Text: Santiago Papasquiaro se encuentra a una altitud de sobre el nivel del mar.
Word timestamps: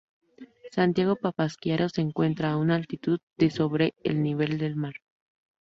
Santiago 0.71 1.15
Papasquiaro 1.15 1.87
se 1.87 2.01
encuentra 2.01 2.49
a 2.49 2.57
una 2.57 2.73
altitud 2.73 3.19
de 3.37 3.51
sobre 3.51 3.93
el 4.03 4.23
nivel 4.23 4.57
del 4.57 4.75
mar. 4.75 4.95